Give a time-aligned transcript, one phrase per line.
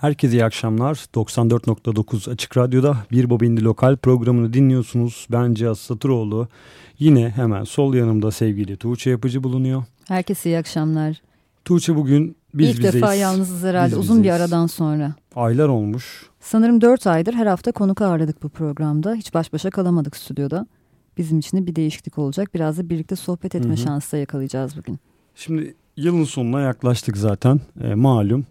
[0.00, 0.94] Herkese iyi akşamlar.
[0.94, 5.26] 94.9 Açık Radyo'da Bir Bobindi Lokal programını dinliyorsunuz.
[5.30, 6.48] Ben Cihaz Satıroğlu.
[6.98, 9.84] Yine hemen sol yanımda sevgili Tuğçe Yapıcı bulunuyor.
[10.08, 11.22] Herkese iyi akşamlar.
[11.64, 12.94] Tuğçe bugün biz İlk bizeyiz.
[12.94, 14.24] defa yalnızız herhalde biz uzun bizeyiz.
[14.24, 15.14] bir aradan sonra.
[15.36, 16.26] Aylar olmuş.
[16.40, 19.14] Sanırım dört aydır her hafta konuk ağırladık bu programda.
[19.14, 20.66] Hiç baş başa kalamadık stüdyoda.
[21.16, 22.54] Bizim için de bir değişiklik olacak.
[22.54, 23.76] Biraz da birlikte sohbet etme hı hı.
[23.76, 24.98] şansı da yakalayacağız bugün.
[25.34, 28.46] Şimdi yılın sonuna yaklaştık zaten e, malum.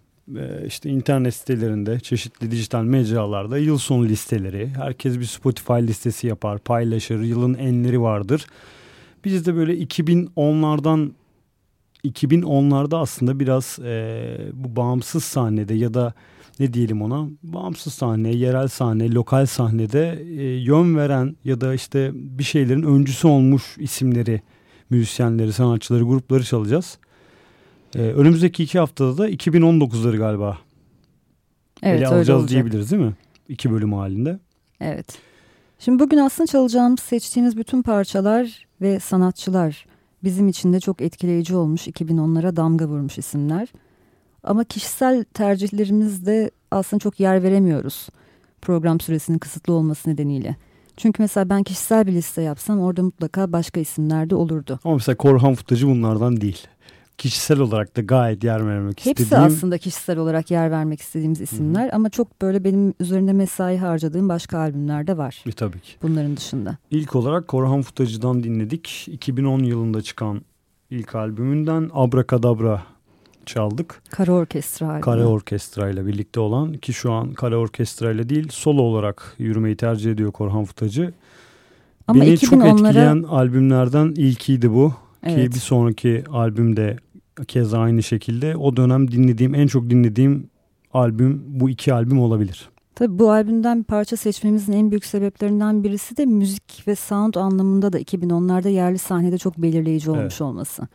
[0.66, 4.68] İşte internet sitelerinde, çeşitli dijital mecralarda yıl sonu listeleri.
[4.68, 7.20] Herkes bir Spotify listesi yapar, paylaşır.
[7.20, 8.46] Yılın enleri vardır.
[9.24, 11.10] Biz de böyle 2010'lardan
[12.04, 16.14] 2010'larda aslında biraz e, bu bağımsız sahnede ya da
[16.60, 22.10] ne diyelim ona bağımsız sahne, yerel sahne, lokal sahnede e, yön veren ya da işte
[22.14, 24.42] bir şeylerin öncüsü olmuş isimleri,
[24.90, 26.98] müzisyenleri, sanatçıları, grupları çalacağız.
[27.94, 30.58] E, önümüzdeki iki haftada da 2019'ları galiba
[31.82, 32.48] evet, ele alacağız olacak.
[32.48, 33.12] diyebiliriz değil mi?
[33.48, 34.38] İki bölüm halinde.
[34.80, 35.18] Evet.
[35.78, 39.86] Şimdi bugün aslında çalacağımız, seçtiğimiz bütün parçalar ve sanatçılar
[40.24, 43.68] bizim için de çok etkileyici olmuş, 2010'lara damga vurmuş isimler.
[44.42, 48.08] Ama kişisel tercihlerimizde aslında çok yer veremiyoruz
[48.62, 50.56] program süresinin kısıtlı olması nedeniyle.
[50.96, 54.80] Çünkü mesela ben kişisel bir liste yapsam orada mutlaka başka isimler de olurdu.
[54.84, 56.66] Ama mesela Korhan Futacı bunlardan değil.
[57.18, 59.44] Kişisel olarak da gayet yer vermek Hepsi istediğim...
[59.44, 61.86] Hepsi aslında kişisel olarak yer vermek istediğimiz isimler.
[61.86, 61.96] Hı-hı.
[61.96, 65.44] Ama çok böyle benim üzerinde mesai harcadığım başka albümler de var.
[65.46, 65.92] E, tabii ki.
[66.02, 66.76] Bunların dışında.
[66.90, 69.08] İlk olarak Korhan Futacı'dan dinledik.
[69.08, 70.42] 2010 yılında çıkan
[70.90, 72.82] ilk albümünden Abrakadabra
[73.46, 74.02] çaldık.
[74.10, 75.00] Kara Orkestra.
[75.00, 79.76] Kara Orkestra ile birlikte olan ki şu an Kara Orkestra ile değil solo olarak yürümeyi
[79.76, 81.12] tercih ediyor Korhan Futacı.
[82.06, 84.94] Ama Beni çok etkileyen albümlerden ilkiydi bu.
[85.22, 85.50] Evet.
[85.50, 86.96] Ki bir sonraki albümde
[87.44, 90.50] keza aynı şekilde o dönem dinlediğim en çok dinlediğim
[90.92, 92.70] albüm bu iki albüm olabilir.
[92.94, 97.92] Tabii bu albümden bir parça seçmemizin en büyük sebeplerinden birisi de müzik ve sound anlamında
[97.92, 100.40] da 2010'larda yerli sahnede çok belirleyici olmuş evet.
[100.40, 100.88] olması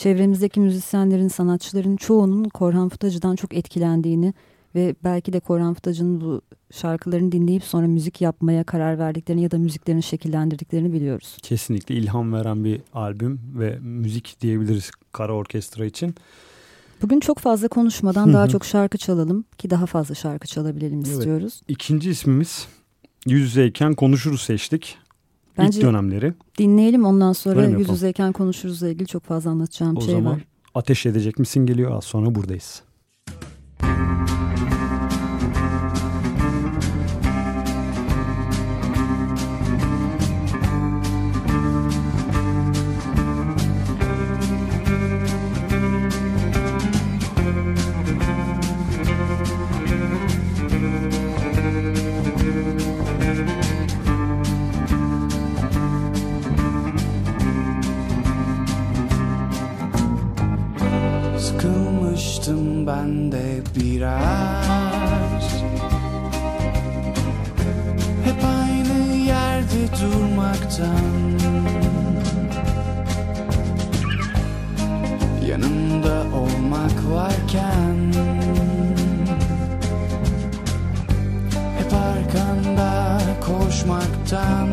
[0.00, 4.34] çevremizdeki müzisyenlerin, sanatçıların çoğunun Korhan Futacı'dan çok etkilendiğini
[4.74, 6.40] ve belki de Korhan Futacı'nın bu
[6.70, 11.36] şarkılarını dinleyip sonra müzik yapmaya karar verdiklerini ya da müziklerini şekillendirdiklerini biliyoruz.
[11.42, 16.14] Kesinlikle ilham veren bir albüm ve müzik diyebiliriz kara orkestra için.
[17.02, 21.06] Bugün çok fazla konuşmadan daha çok şarkı çalalım ki daha fazla şarkı çalabilelim evet.
[21.06, 21.60] istiyoruz.
[21.68, 22.68] İkinci ismimiz
[23.26, 24.98] Yüz Yüzeyken Konuşuruz seçtik.
[25.58, 26.34] Bence İlk dönemleri.
[26.58, 30.20] Dinleyelim ondan sonra yüz yüzeyken konuşuruzla ilgili çok fazla anlatacağım o şey var.
[30.20, 30.40] O zaman
[30.74, 32.82] ateş edecek misin geliyor az sonra buradayız.
[64.00, 65.52] biraz.
[68.24, 71.40] Hep aynı yerde durmaktan.
[75.46, 78.12] Yanımda olmak varken.
[81.78, 84.68] Hep arkanda koşmaktan.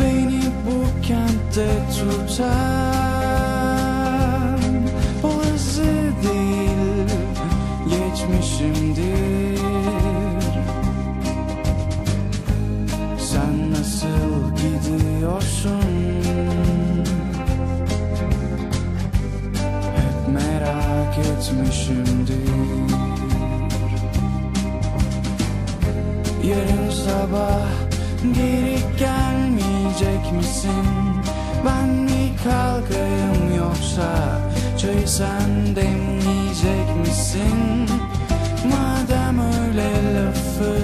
[0.00, 1.66] Beni bu kentte
[1.96, 2.85] tutar.
[30.46, 30.86] misin?
[31.66, 34.40] Ben mi kalkayım yoksa
[34.78, 37.88] çayı sen demleyecek misin?
[38.70, 40.76] Madem öyle lafı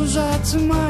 [0.00, 0.83] uzatma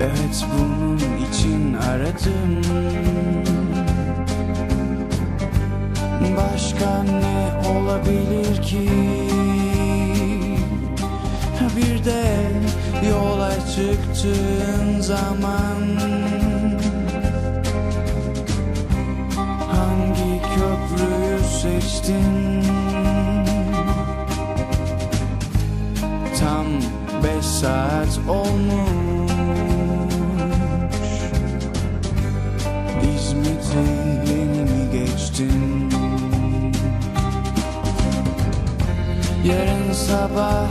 [0.00, 0.98] Evet bunun
[1.30, 2.62] için ara aradım.
[6.36, 8.90] Başka ne olabilir ki?
[11.76, 12.50] Bir de
[13.08, 15.69] yola çıktığın zaman
[21.62, 22.62] seçtin
[26.40, 26.66] Tam
[27.24, 29.30] beş saat olmuş
[33.14, 33.84] İzmit'i
[34.30, 35.90] yeni mi geçtin
[39.44, 40.68] Yarın sabah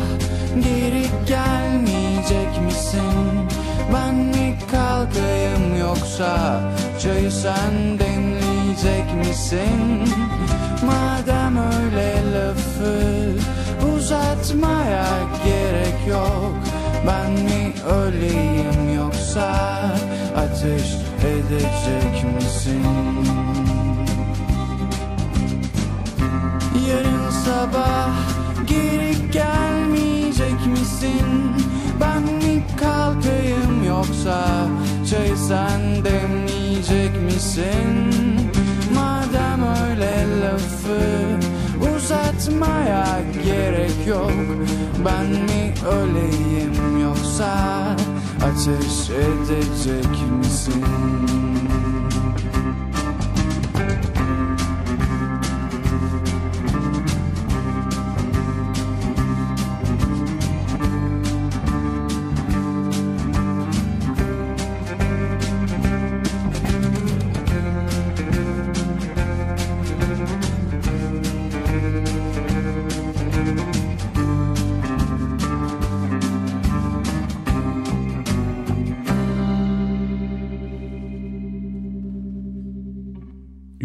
[0.55, 3.49] geri gelmeyecek misin?
[3.93, 6.61] Ben mi kalkayım yoksa
[6.99, 10.05] çayı sen demleyecek misin?
[10.85, 12.99] Madem öyle lafı
[13.95, 15.05] uzatmaya
[15.45, 16.53] gerek yok
[17.07, 19.51] Ben mi öleyim yoksa
[20.37, 20.95] ateş
[21.25, 22.85] edecek misin?
[26.89, 28.09] Yarın sabah
[28.67, 31.55] geri gelmeyecek misin?
[32.01, 34.67] Ben mi kalkayım yoksa
[35.09, 38.58] çayı sen demleyecek misin?
[39.59, 40.99] Madem öyle lafı
[41.95, 44.31] uzatmaya gerek yok
[45.05, 47.51] Ben mi öleyim yoksa
[48.43, 50.85] ateş edecek misin?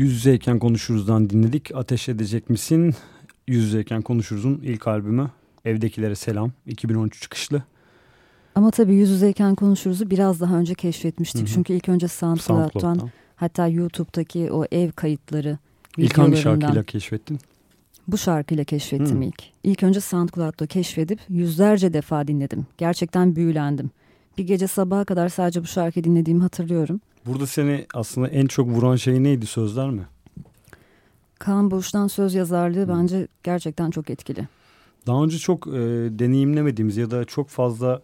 [0.05, 1.75] Yüz yüzeyken konuşuruzdan dinledik.
[1.75, 2.95] Ateş edecek misin?
[3.49, 5.31] Yüz yüzeyken konuşuruzun ilk albümü.
[5.65, 6.53] Evdekilere selam.
[6.67, 7.63] 2013 çıkışlı.
[8.55, 11.41] Ama tabii yüz yüzeyken konuşuruzu biraz daha önce keşfetmiştik.
[11.41, 11.55] Hı hı.
[11.55, 15.59] Çünkü ilk önce SoundCloud'dan, hatta YouTube'daki o ev kayıtları
[15.97, 17.39] İlk hangi şarkıyla keşfettin?
[18.09, 19.23] Bu şarkıyla keşfettim hmm.
[19.23, 19.43] ilk.
[19.65, 22.67] İlk önce SoundCloud'da keşfedip yüzlerce defa dinledim.
[22.79, 23.91] Gerçekten büyülendim.
[24.39, 27.01] Bir gece sabaha kadar sadece bu şarkıyı dinlediğimi hatırlıyorum.
[27.27, 30.07] Burada seni aslında en çok vuran şey neydi sözler mi?
[31.39, 32.95] Kaan Boş'tan söz yazarlığı hmm.
[32.95, 34.49] bence gerçekten çok etkili.
[35.07, 35.71] Daha önce çok e,
[36.19, 38.03] deneyimlemediğimiz ya da çok fazla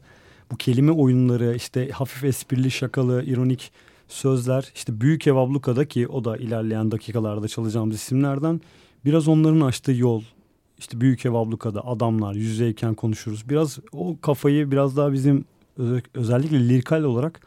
[0.50, 3.72] bu kelime oyunları işte hafif esprili şakalı ironik
[4.08, 8.60] sözler işte Büyük Ev Abluka'da ki o da ilerleyen dakikalarda çalacağımız isimlerden
[9.04, 10.22] biraz onların açtığı yol
[10.78, 15.44] işte Büyük Ev Abluka'da adamlar yüzeyken konuşuruz biraz o kafayı biraz daha bizim
[16.14, 17.40] özellikle lirikal olarak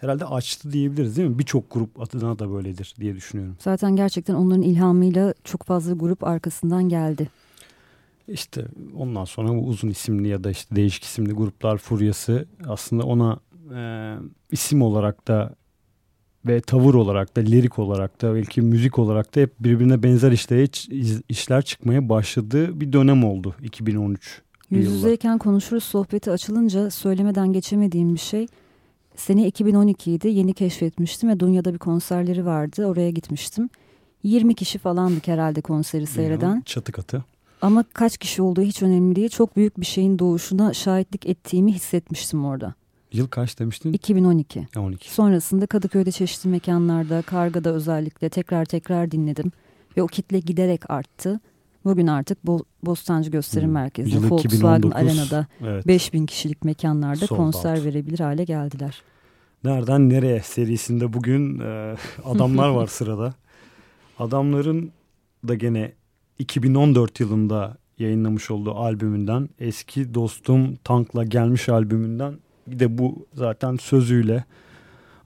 [0.00, 1.38] herhalde açtı diyebiliriz değil mi?
[1.38, 3.56] Birçok grup adına da böyledir diye düşünüyorum.
[3.60, 7.28] Zaten gerçekten onların ilhamıyla çok fazla grup arkasından geldi.
[8.28, 8.64] İşte
[8.96, 13.40] ondan sonra bu uzun isimli ya da işte değişik isimli gruplar furyası aslında ona
[13.74, 13.80] e,
[14.50, 15.54] isim olarak da
[16.46, 20.68] ve tavır olarak da lirik olarak da belki müzik olarak da hep birbirine benzer işlere
[21.28, 28.20] işler çıkmaya başladığı bir dönem oldu 2013 Yüz yüzeyken konuşuruz sohbeti açılınca söylemeden geçemediğim bir
[28.20, 28.46] şey.
[29.20, 33.70] Sene 2012 idi yeni keşfetmiştim ve Dunya'da bir konserleri vardı oraya gitmiştim.
[34.22, 36.62] 20 kişi falandık herhalde konseri seyreden.
[36.66, 37.24] Çatı katı.
[37.62, 39.28] Ama kaç kişi olduğu hiç önemli değil.
[39.28, 42.74] Çok büyük bir şeyin doğuşuna şahitlik ettiğimi hissetmiştim orada.
[43.12, 43.92] Yıl kaç demiştin?
[43.92, 44.66] 2012.
[44.76, 45.10] 12.
[45.10, 49.52] Sonrasında Kadıköy'de çeşitli mekanlarda, Karga'da özellikle tekrar tekrar dinledim.
[49.96, 51.40] Ve o kitle giderek arttı.
[51.84, 53.74] Bugün artık Bo Bostancı Gösterim hmm.
[53.74, 55.86] Merkezi, Yıl Volkswagen 2019, Arena'da evet.
[55.86, 57.84] 5000 kişilik mekanlarda Sold konser out.
[57.84, 59.02] verebilir hale geldiler.
[59.64, 63.34] Nereden nereye serisinde bugün e, adamlar var sırada.
[64.18, 64.90] Adamların
[65.48, 65.92] da gene
[66.38, 72.34] 2014 yılında yayınlamış olduğu albümünden eski dostum Tank'la gelmiş albümünden
[72.66, 74.44] bir de bu zaten sözüyle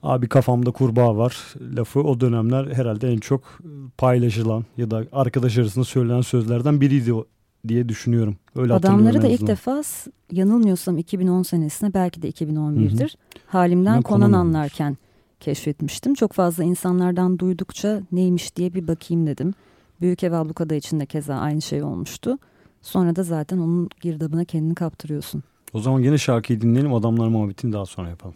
[0.05, 3.59] abi kafamda kurbağa var lafı o dönemler herhalde en çok
[3.97, 7.13] paylaşılan ya da arkadaş arasında söylenen sözlerden biriydi
[7.67, 8.35] diye düşünüyorum.
[8.55, 9.81] Öyle Adamları da ilk defa
[10.31, 12.99] yanılmıyorsam 2010 senesinde belki de 2011'dir.
[12.99, 13.41] Hı hı.
[13.47, 14.97] Halimden ben konan anlarken
[15.39, 16.13] keşfetmiştim.
[16.13, 19.53] Çok fazla insanlardan duydukça neymiş diye bir bakayım dedim.
[20.01, 22.37] Büyük Ev Ablukada için de keza aynı şey olmuştu.
[22.81, 25.43] Sonra da zaten onun girdabına kendini kaptırıyorsun.
[25.73, 26.93] O zaman yine şarkıyı dinleyelim.
[26.93, 28.35] Adamlar muhabbetini daha sonra yapalım.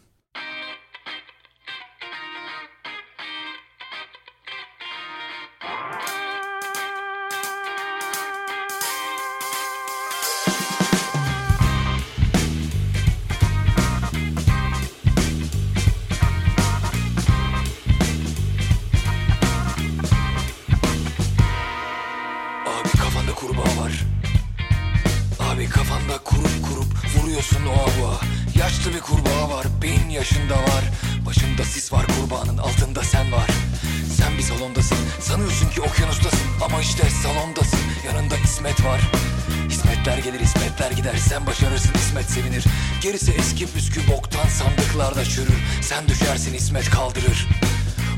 [40.31, 41.15] Gelir İsmetler gider.
[41.29, 42.65] Sen başarırsın İsmet sevinir.
[43.01, 45.59] Gerisi eski püskü boktan sandıklarda çürür.
[45.81, 47.47] Sen düşersin İsmet kaldırır.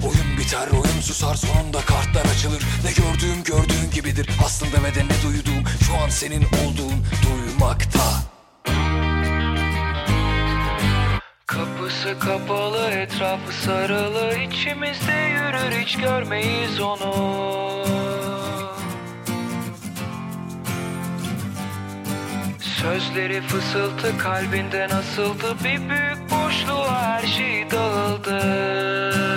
[0.03, 2.63] Oyun biter oyun susar sonunda kartlar açılır.
[2.83, 4.29] Ne gördüğüm gördüğün gibidir.
[4.45, 8.03] Aslında ve de ne duyduğum Şu an senin olduğun duymakta.
[11.45, 14.37] Kapısı kapalı etrafı sarılı.
[14.37, 18.10] İçimizde yürür hiç görmeyiz onu
[22.81, 25.55] Sözleri fısıltı kalbinde nasıldı?
[25.63, 29.30] Bir büyük boşluğa her şey dağıldı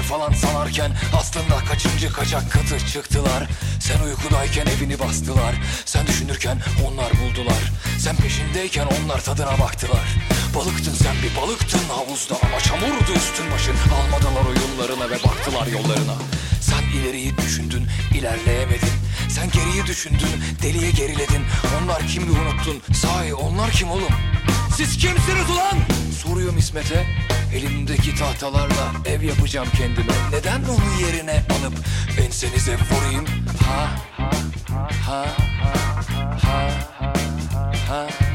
[0.00, 3.48] buradalar falan sanarken Aslında kaçıncı kaçak katı çıktılar.
[3.80, 5.54] Sen uykudayken evini bastılar.
[5.84, 7.72] Sen düşünürken onlar buldular.
[7.98, 10.16] Sen peşindeyken onlar tadına baktılar.
[10.54, 13.74] Balıktın sen bir balıktın havuzda Ama çamurdu üstün başın.
[13.94, 16.16] Almadılar oyunlarına ve baktılar yollarına.
[16.60, 18.94] Sen ileriyi düşündün ilerleyemedin
[19.34, 20.28] Sen geriyi düşündün
[20.62, 21.42] deliye geriledin.
[21.82, 22.94] Onlar kimdi unuttun?
[22.94, 24.12] Sahi onlar kim oğlum?
[24.76, 25.78] Siz kimsiniz ulan?
[26.22, 27.06] Soruyorum İsmet'e.
[27.54, 30.12] Elimdeki tahtalarla ev yapacağım kendime.
[30.32, 31.74] Neden onun yerine alıp
[32.26, 33.24] ensenize vurayım?
[33.66, 34.40] Ha ha
[35.06, 35.26] ha
[36.42, 36.70] ha
[37.02, 37.12] ha
[37.88, 38.29] ha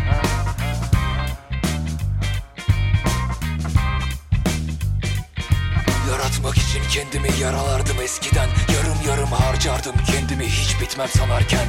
[6.46, 8.50] Yaratmak için kendimi yaralardım eskiden.
[8.74, 11.68] Yarım yarım harcardım kendimi hiç bitmem sanarken.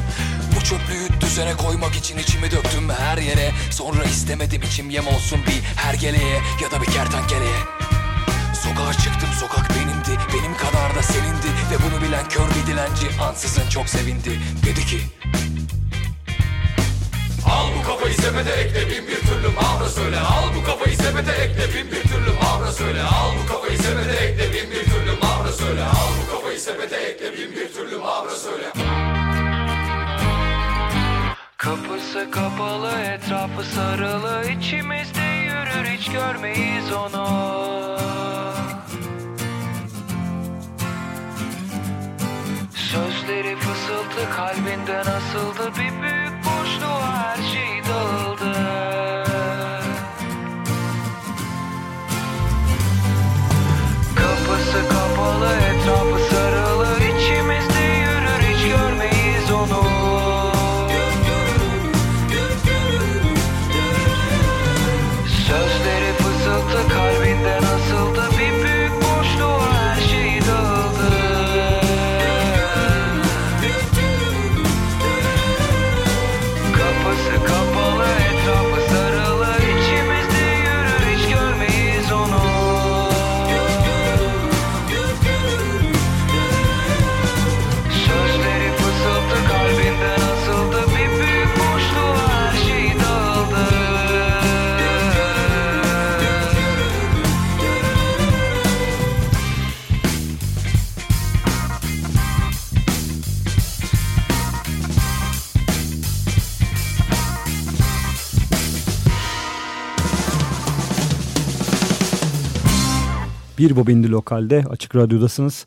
[0.57, 3.51] Bu çöplüğü düzene koymak için içimi döktüm her yere.
[3.71, 7.59] Sonra istemedim içim yem olsun bir hergeleye ya da bir kertenkeleye.
[8.63, 11.47] Sokağa çıktım sokak benimdi benim kadar da senindi.
[11.71, 14.41] Ve bunu bilen kör bir dilenci ansızın çok sevindi.
[14.67, 15.01] Dedi ki
[18.07, 20.21] kafayı sepete ekle bin bir türlü mavra söyle.
[20.21, 23.03] Al bu kafayı sepete ekle bin bir türlü mavra söyle.
[23.03, 25.85] Al bu kafayı sepete ekle bin bir türlü mavra söyle.
[25.85, 28.73] Al bu kafayı sepete ekle bin bir türlü mavra söyle.
[31.57, 34.43] Kapısı kapalı etrafı sarılı.
[34.51, 37.27] İçimizde yürür hiç görmeyiz onu.
[42.75, 45.73] Sözleri fısıltı kalbinde nasıldı?
[45.79, 46.36] Bir büyük
[46.67, 48.36] boşluğa her şey dağıldı Kapısı
[113.59, 115.67] Bir Bobindi Lokal'de Açık Radyo'dasınız.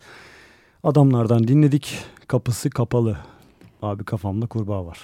[0.83, 1.97] Adamlardan dinledik.
[2.27, 3.17] Kapısı kapalı.
[3.81, 4.99] Abi kafamda kurbağa var.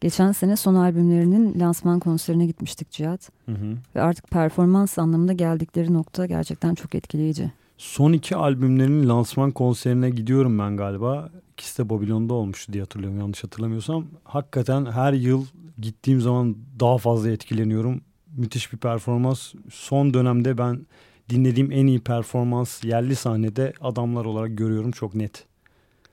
[0.00, 3.30] Geçen sene son albümlerinin lansman konserine gitmiştik Cihat.
[3.46, 3.76] Hı hı.
[3.94, 7.52] Ve artık performans anlamında geldikleri nokta gerçekten çok etkileyici.
[7.78, 11.30] Son iki albümlerinin lansman konserine gidiyorum ben galiba.
[11.52, 14.04] İkisi de Babilon'da olmuştu diye hatırlıyorum yanlış hatırlamıyorsam.
[14.24, 15.46] Hakikaten her yıl
[15.78, 18.00] gittiğim zaman daha fazla etkileniyorum.
[18.36, 19.54] Müthiş bir performans.
[19.70, 20.86] Son dönemde ben
[21.30, 25.46] dinlediğim en iyi performans yerli sahnede adamlar olarak görüyorum çok net.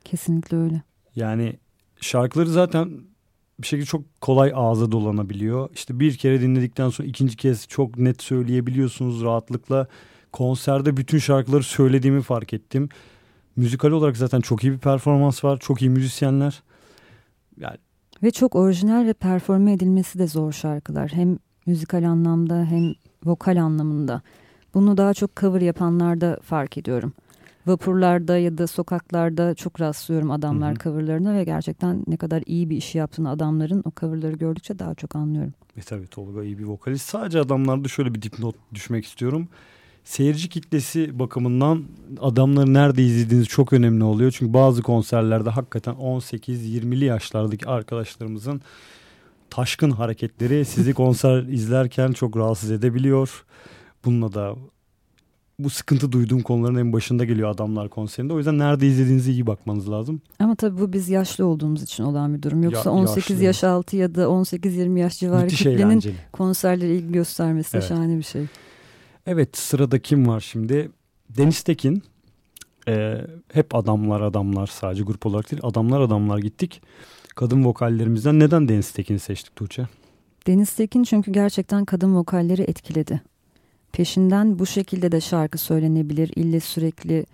[0.03, 0.81] Kesinlikle öyle.
[1.15, 1.53] Yani
[2.01, 2.91] şarkıları zaten
[3.59, 5.69] bir şekilde çok kolay ağza dolanabiliyor.
[5.73, 9.87] İşte bir kere dinledikten sonra ikinci kez çok net söyleyebiliyorsunuz rahatlıkla.
[10.31, 12.89] Konserde bütün şarkıları söylediğimi fark ettim.
[13.55, 15.59] Müzikal olarak zaten çok iyi bir performans var.
[15.59, 16.63] Çok iyi müzisyenler.
[17.57, 17.77] Yani
[18.23, 21.11] ve çok orijinal ve performe edilmesi de zor şarkılar.
[21.13, 22.93] Hem müzikal anlamda hem
[23.25, 24.21] vokal anlamında.
[24.73, 27.13] Bunu daha çok cover yapanlarda fark ediyorum.
[27.67, 30.83] Vapurlarda ya da sokaklarda çok rastlıyorum adamlar hı hı.
[30.83, 35.15] coverlarına ve gerçekten ne kadar iyi bir iş yaptığını adamların o coverları gördükçe daha çok
[35.15, 35.53] anlıyorum.
[35.77, 37.09] E tabii Tolga iyi bir vokalist.
[37.09, 39.47] Sadece adamlarda şöyle bir dipnot düşmek istiyorum.
[40.03, 41.83] Seyirci kitlesi bakımından
[42.21, 44.31] adamları nerede izlediğiniz çok önemli oluyor.
[44.37, 48.61] Çünkü bazı konserlerde hakikaten 18-20'li yaşlardaki arkadaşlarımızın
[49.49, 53.45] taşkın hareketleri sizi konser izlerken çok rahatsız edebiliyor.
[54.07, 54.55] Bununla da
[55.59, 58.33] bu sıkıntı duyduğum konuların en başında geliyor adamlar konserinde.
[58.33, 60.21] O yüzden nerede izlediğinize iyi bakmanız lazım.
[60.39, 62.63] Ama tabii bu biz yaşlı olduğumuz için olan bir durum.
[62.63, 63.45] Yoksa ya, 18 yaşlı.
[63.45, 66.15] yaş altı ya da 18-20 yaş civarı Müthiş kitlenin eğlenceli.
[66.31, 67.87] konserlere ilgi göstermesi evet.
[67.87, 68.45] şahane bir şey.
[69.25, 70.91] Evet sırada kim var şimdi?
[71.29, 72.03] Deniz Tekin.
[72.87, 73.21] Ee,
[73.53, 76.81] hep adamlar adamlar sadece grup olarak değil adamlar adamlar gittik.
[77.35, 79.87] Kadın vokallerimizden neden Deniz Tekin'i seçtik Tuğçe?
[80.47, 83.21] Deniz Tekin çünkü gerçekten kadın vokalleri etkiledi.
[83.91, 86.31] Peşinden bu şekilde de şarkı söylenebilir.
[86.35, 87.25] İlle sürekli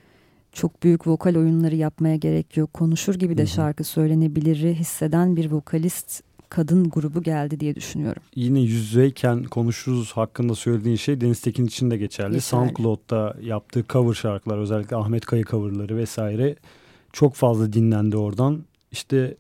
[0.52, 2.74] çok büyük vokal oyunları yapmaya gerek yok.
[2.74, 8.24] Konuşur gibi de şarkı söylenebilir hisseden bir vokalist kadın grubu geldi diye düşünüyorum.
[8.36, 12.34] Yine yüzeyken konuşuruz hakkında söylediğin şey Deniz Tekin için de geçerli.
[12.34, 12.42] geçerli.
[12.42, 16.56] SoundCloud'da yaptığı cover şarkılar özellikle Ahmet Kayı coverları vesaire
[17.14, 18.64] çok fazla dinlendi oradan.
[18.92, 19.38] İşte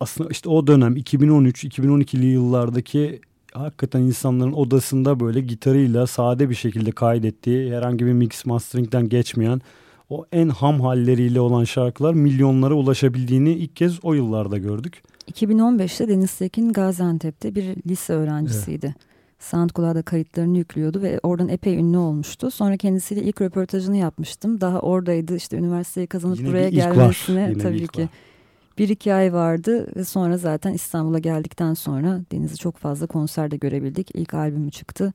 [0.00, 3.20] aslında işte o dönem 2013-2012'li yıllardaki
[3.52, 9.60] hakikaten insanların odasında böyle gitarıyla sade bir şekilde kaydettiği herhangi bir mix mastering'den geçmeyen
[10.08, 15.02] o en ham halleriyle olan şarkılar milyonlara ulaşabildiğini ilk kez o yıllarda gördük.
[15.32, 18.86] 2015'te Deniz Tekin Gaziantep'te bir lise öğrencisiydi.
[18.86, 19.12] Evet.
[19.38, 22.50] SoundCloud'a kayıtlarını yüklüyordu ve oradan epey ünlü olmuştu.
[22.50, 24.60] Sonra kendisiyle ilk röportajını yapmıştım.
[24.60, 28.02] Daha oradaydı işte üniversiteyi kazanıp Yine buraya gelmesine tabii ki.
[28.02, 28.08] Var.
[28.78, 34.10] Bir iki ay vardı ve sonra zaten İstanbul'a geldikten sonra Deniz'i çok fazla konserde görebildik.
[34.14, 35.12] İlk albümü çıktı.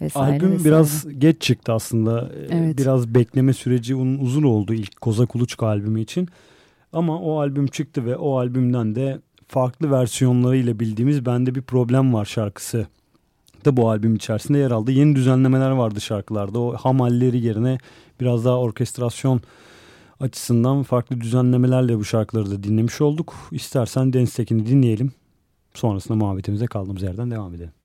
[0.00, 0.64] Vesaire, Albüm vesaire.
[0.64, 2.30] biraz geç çıktı aslında.
[2.34, 2.78] Ee, evet.
[2.78, 6.28] Biraz bekleme süreci uzun oldu ilk Koza Kuluçka albümü için.
[6.92, 12.24] Ama o albüm çıktı ve o albümden de farklı versiyonlarıyla bildiğimiz Bende Bir Problem Var
[12.24, 12.86] şarkısı
[13.64, 14.92] da bu albüm içerisinde yer aldı.
[14.92, 16.58] Yeni düzenlemeler vardı şarkılarda.
[16.58, 17.78] O ham halleri yerine
[18.20, 19.40] biraz daha orkestrasyon
[20.20, 23.34] açısından farklı düzenlemelerle bu şarkıları da dinlemiş olduk.
[23.50, 25.12] İstersen Deniz Tekin'i dinleyelim.
[25.74, 27.77] Sonrasında muhabbetimize kaldığımız yerden devam edelim.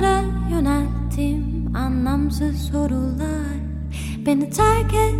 [0.00, 3.60] İnsanlara yönelttiğim anlamsız sorular.
[4.26, 5.14] Beni terk et.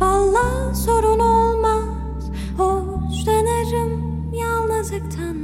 [0.00, 2.30] Valla sorun olmaz.
[2.56, 5.36] Hoşlanırım yalnızlıktan.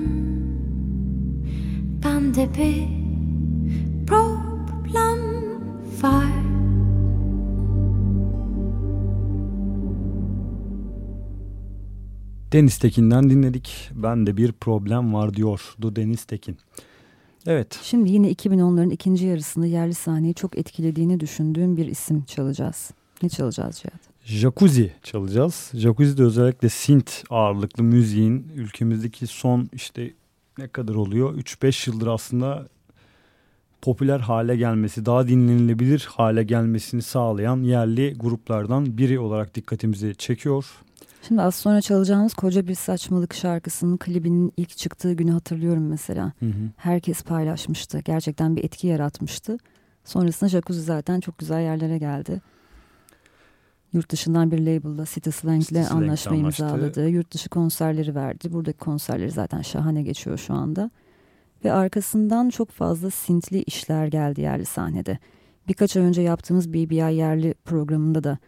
[2.05, 2.87] Bende bir
[4.07, 5.18] problem
[6.03, 6.33] var.
[12.53, 13.90] Deniz Tekin'den dinledik.
[13.94, 16.59] Ben de bir problem var diyordu Deniz Tekin.
[17.46, 17.81] Evet.
[17.83, 22.90] Şimdi yine 2010'ların ikinci yarısında yerli sahneyi çok etkilediğini düşündüğüm bir isim çalacağız.
[23.22, 24.01] Ne çalacağız Cihat?
[24.24, 25.70] Jacuzzi çalacağız.
[25.74, 30.12] Jacuzzi de özellikle synth ağırlıklı müziğin ülkemizdeki son işte
[30.59, 31.35] ne kadar oluyor?
[31.35, 32.68] 3-5 yıldır aslında
[33.83, 40.66] popüler hale gelmesi, daha dinlenilebilir hale gelmesini sağlayan yerli gruplardan biri olarak dikkatimizi çekiyor.
[41.29, 46.33] Şimdi az sonra çalacağımız Koca Bir Saçmalık şarkısının klibinin ilk çıktığı günü hatırlıyorum mesela.
[46.38, 46.71] Hı hı.
[46.77, 48.01] Herkes paylaşmıştı.
[48.05, 49.59] Gerçekten bir etki yaratmıştı.
[50.05, 52.41] Sonrasında Jacuzzi zaten çok güzel yerlere geldi.
[53.93, 57.09] Yurt dışından bir label'la City Slang ile anlaşma imzaladı.
[57.09, 58.53] Yurt dışı konserleri verdi.
[58.53, 60.91] Buradaki konserleri zaten şahane geçiyor şu anda.
[61.64, 65.19] Ve arkasından çok fazla sintli işler geldi yerli sahnede.
[65.69, 68.38] Birkaç ay önce yaptığımız BBI yerli programında da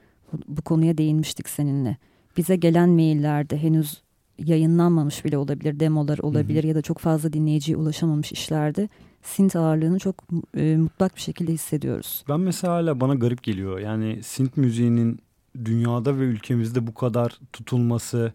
[0.49, 1.97] bu konuya değinmiştik seninle
[2.41, 4.03] bize gelen maillerde henüz
[4.39, 6.69] yayınlanmamış bile olabilir, demolar olabilir hı hı.
[6.69, 8.89] ya da çok fazla dinleyiciye ulaşamamış işlerde
[9.23, 10.25] synth ağırlığını çok
[10.57, 12.25] e, mutlak bir şekilde hissediyoruz.
[12.29, 13.79] Ben mesela hala bana garip geliyor.
[13.79, 15.19] Yani synth müziğinin
[15.65, 18.33] dünyada ve ülkemizde bu kadar tutulması,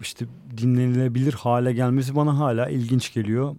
[0.00, 3.56] işte dinlenilebilir hale gelmesi bana hala ilginç geliyor.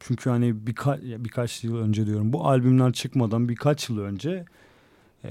[0.00, 4.44] Çünkü hani birkaç birkaç yıl önce diyorum bu albümler çıkmadan birkaç yıl önce
[5.24, 5.30] e,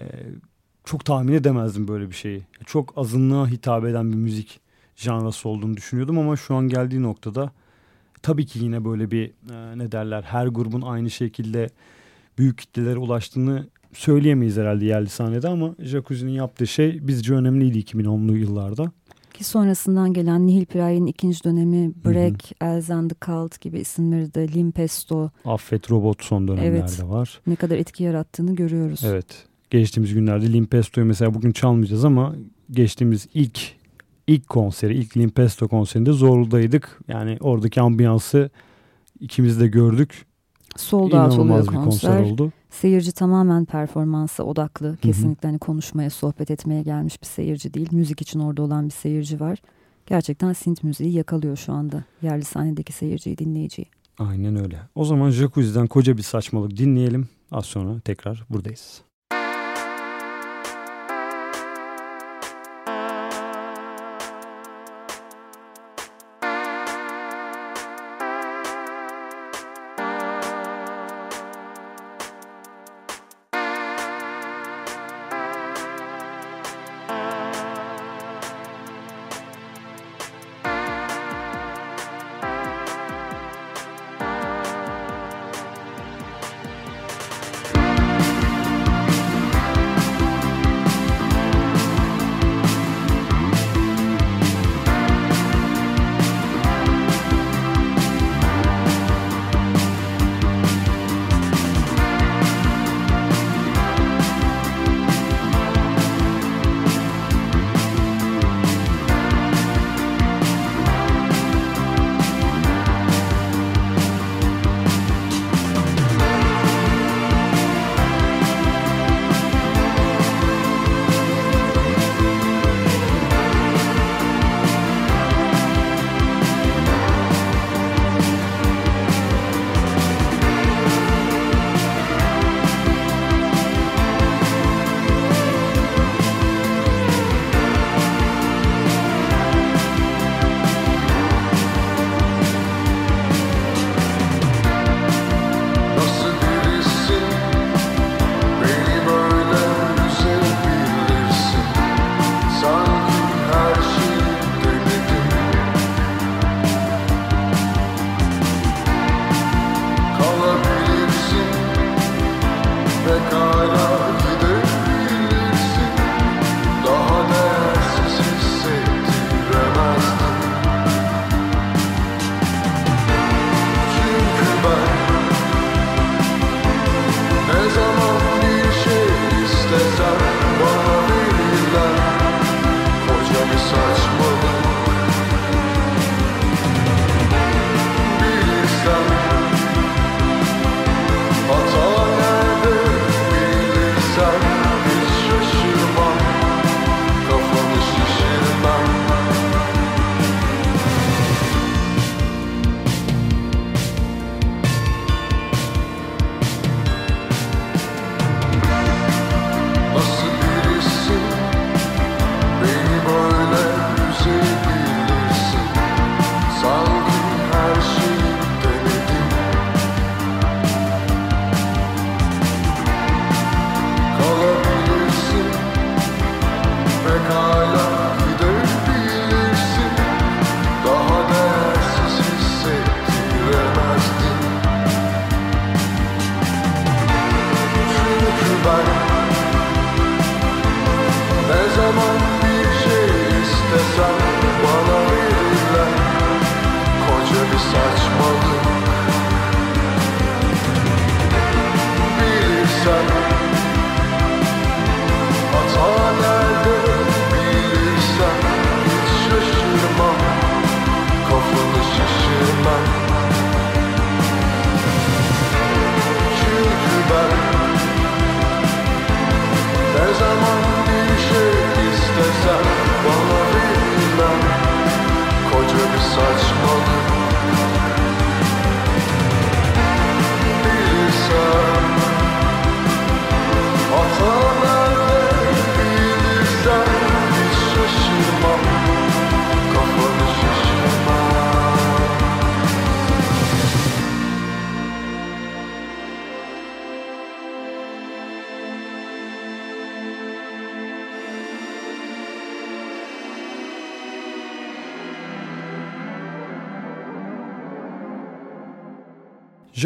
[0.88, 2.41] çok tahmin edemezdim böyle bir şeyi.
[2.65, 4.60] Çok azınlığa hitap eden bir müzik
[4.95, 7.52] janrası olduğunu düşünüyordum ama şu an geldiği noktada
[8.21, 11.69] tabii ki yine böyle bir e, ne derler her grubun aynı şekilde
[12.38, 18.91] büyük kitlelere ulaştığını söyleyemeyiz herhalde yerli sahnede ama Jacuzzi'nin yaptığı şey bizce önemliydi 2010'lu yıllarda.
[19.34, 24.47] Ki sonrasından gelen Nihil Piray'ın ikinci dönemi Break, Els and the Cult gibi isimleri de
[24.47, 25.30] Limpesto.
[25.45, 27.41] Affet Robot son dönemlerde evet, var.
[27.47, 29.04] Ne kadar etki yarattığını görüyoruz.
[29.04, 32.36] Evet geçtiğimiz günlerde Limpesto'yu mesela bugün çalmayacağız ama
[32.71, 33.60] geçtiğimiz ilk
[34.27, 36.99] ilk konseri, ilk Limpesto konserinde Zorlu'daydık.
[37.08, 38.49] Yani oradaki ambiyansı
[39.19, 40.25] ikimiz de gördük.
[40.75, 41.84] Sold out oluyor konser.
[41.84, 42.51] konser oldu.
[42.69, 44.97] Seyirci tamamen performansa odaklı.
[45.01, 47.89] Kesinlikle hani konuşmaya, sohbet etmeye gelmiş bir seyirci değil.
[47.91, 49.62] Müzik için orada olan bir seyirci var.
[50.06, 52.03] Gerçekten synth müziği yakalıyor şu anda.
[52.21, 53.86] Yerli sahnedeki seyirciyi, dinleyiciyi.
[54.19, 54.80] Aynen öyle.
[54.95, 57.27] O zaman Jacuzzi'den koca bir saçmalık dinleyelim.
[57.51, 59.01] Az sonra tekrar buradayız.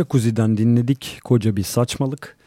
[0.01, 2.37] Jacuzzi'den dinledik koca bir saçmalık.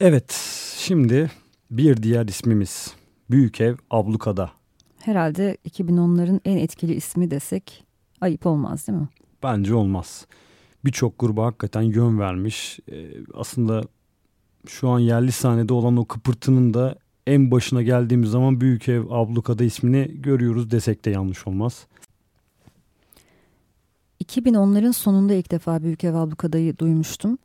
[0.00, 0.32] Evet
[0.78, 1.30] şimdi
[1.70, 2.94] bir diğer ismimiz
[3.30, 4.50] Büyük Ev Ablukada.
[4.98, 7.84] Herhalde 2010'ların en etkili ismi desek
[8.20, 9.08] ayıp olmaz değil mi?
[9.42, 10.26] Bence olmaz.
[10.84, 12.78] Birçok gruba hakikaten yön vermiş.
[12.92, 13.82] Ee, aslında
[14.66, 19.64] şu an yerli sahnede olan o kıpırtının da en başına geldiğimiz zaman Büyük Ev Ablukada
[19.64, 21.86] ismini görüyoruz desek de yanlış olmaz.
[24.22, 27.38] 2010'ların sonunda ilk defa Büyük Ev Ablukada'yı duymuştum.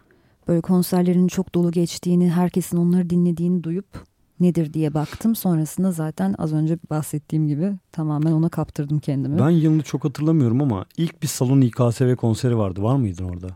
[0.48, 3.86] Böyle konserlerin çok dolu geçtiğini, herkesin onları dinlediğini duyup
[4.40, 5.36] nedir diye baktım.
[5.36, 9.40] Sonrasında zaten az önce bahsettiğim gibi tamamen ona kaptırdım kendimi.
[9.40, 12.84] Ben yılını çok hatırlamıyorum ama ilk bir salon İKSV konseri vardı.
[12.84, 13.48] Var mıydın orada?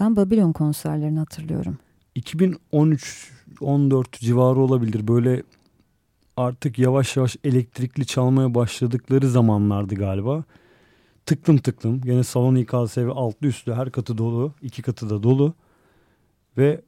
[0.00, 1.78] Ben Babylon konserlerini hatırlıyorum.
[2.16, 5.08] 2013-14 civarı olabilir.
[5.08, 5.42] Böyle
[6.36, 10.44] artık yavaş yavaş elektrikli çalmaya başladıkları zamanlardı galiba.
[11.26, 12.00] Tıklım tıklım.
[12.00, 14.52] Gene salon İKSV altlı üstlü her katı dolu.
[14.62, 15.54] iki katı da dolu.
[16.58, 16.80] Ve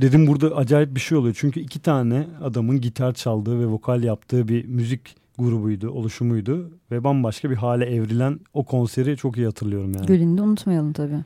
[0.00, 1.36] dedim burada acayip bir şey oluyor.
[1.38, 6.70] Çünkü iki tane adamın gitar çaldığı ve vokal yaptığı bir müzik grubuydu, oluşumuydu.
[6.90, 10.06] Ve bambaşka bir hale evrilen o konseri çok iyi hatırlıyorum yani.
[10.06, 11.24] Gül'ünü de unutmayalım tabii.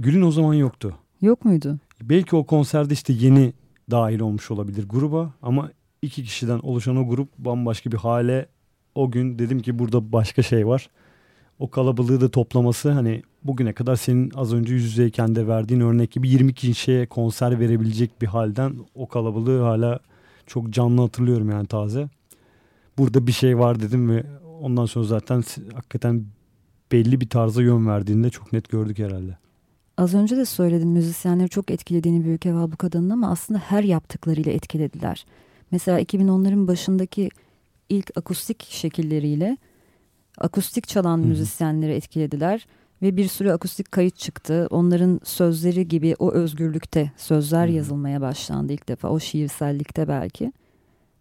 [0.00, 0.94] Gül'ün o zaman yoktu.
[1.20, 1.78] Yok muydu?
[2.02, 3.52] Belki o konserde işte yeni
[3.90, 5.70] dahil olmuş olabilir gruba ama
[6.02, 8.46] iki kişiden oluşan o grup bambaşka bir hale
[8.94, 10.90] o gün dedim ki burada başka şey var.
[11.60, 16.10] O kalabalığı da toplaması hani bugüne kadar senin az önce yüz yüzeyken de verdiğin örnek
[16.12, 19.98] gibi 20 kişiye konser verebilecek bir halden o kalabalığı hala
[20.46, 22.08] çok canlı hatırlıyorum yani taze.
[22.98, 24.24] Burada bir şey var dedim ve
[24.60, 25.42] ondan sonra zaten
[25.74, 26.24] hakikaten
[26.92, 29.38] belli bir tarza yön verdiğinde çok net gördük herhalde.
[29.96, 34.52] Az önce de söyledim müzisyenleri çok etkilediğini Büyük Ev bu kadının ama aslında her yaptıklarıyla
[34.52, 35.26] etkilediler.
[35.70, 37.30] Mesela 2010'ların başındaki
[37.88, 39.56] ilk akustik şekilleriyle
[40.40, 41.26] akustik çalan Hı-hı.
[41.26, 42.66] müzisyenleri etkilediler
[43.02, 44.66] ve bir sürü akustik kayıt çıktı.
[44.70, 47.76] Onların sözleri gibi o özgürlükte sözler Hı-hı.
[47.76, 50.52] yazılmaya başlandı ilk defa o şiirsellikte belki.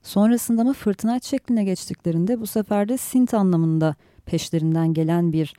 [0.03, 3.95] Sonrasında ama fırtına şekline geçtiklerinde bu sefer de synth anlamında
[4.25, 5.53] peşlerinden gelen bir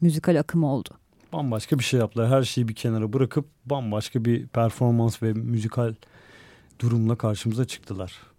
[0.00, 0.88] müzikal akım oldu.
[1.32, 2.28] Bambaşka bir şey yaptılar.
[2.28, 5.94] Her şeyi bir kenara bırakıp bambaşka bir performans ve müzikal
[6.80, 8.33] durumla karşımıza çıktılar.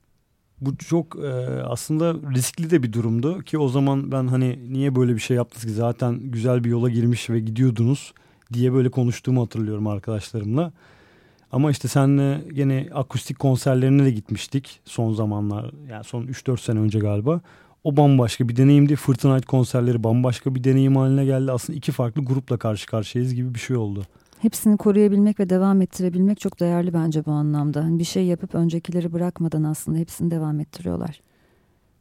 [0.62, 1.30] Bu çok e,
[1.64, 5.66] aslında riskli de bir durumdu ki o zaman ben hani niye böyle bir şey yaptınız
[5.66, 8.14] ki zaten güzel bir yola girmiş ve gidiyordunuz
[8.54, 10.72] diye böyle konuştuğumu hatırlıyorum arkadaşlarımla.
[11.52, 17.00] Ama işte senle gene akustik konserlerine de gitmiştik son zamanlar yani son 3-4 sene önce
[17.00, 17.42] galiba.
[17.84, 18.96] O bambaşka bir deneyimdi.
[18.96, 21.52] Fırtına konserleri bambaşka bir deneyim haline geldi.
[21.52, 24.04] Aslında iki farklı grupla karşı karşıyayız gibi bir şey oldu.
[24.40, 27.84] Hepsini koruyabilmek ve devam ettirebilmek çok değerli bence bu anlamda.
[27.84, 31.22] Hani bir şey yapıp öncekileri bırakmadan aslında hepsini devam ettiriyorlar.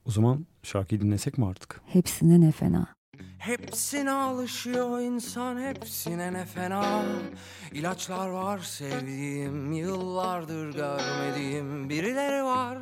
[0.07, 1.81] O zaman şarkıyı dinlesek mi artık?
[1.87, 2.94] Hepsine ne fena.
[3.39, 7.03] Hepsine alışıyor insan hepsine ne fena.
[7.73, 11.91] İlaçlar var sevdiğim yıllardır görmediğim.
[11.91, 12.79] Birileri var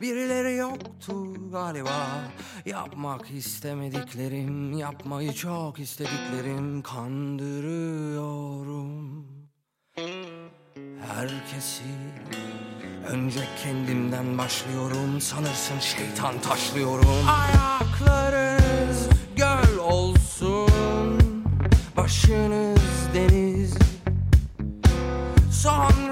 [0.00, 2.06] birileri yoktu galiba.
[2.66, 6.82] Yapmak istemediklerim yapmayı çok istediklerim.
[6.82, 9.26] Kandırıyorum.
[11.14, 11.82] Herkesi
[13.08, 15.20] Önce kendimden başlıyorum.
[15.20, 17.28] Sanırsın şeytan taşlıyorum.
[17.28, 18.63] Ayaklarınız göl
[19.84, 21.20] olsun.
[21.96, 23.74] Başınız deniz.
[25.52, 26.03] Sonra